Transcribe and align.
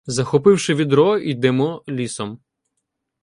Захопивши 0.05 0.75
відро, 0.75 1.17
йдемо 1.17 1.83
лісом. 1.89 2.39